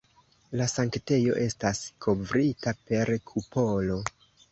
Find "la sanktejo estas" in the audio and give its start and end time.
0.59-1.81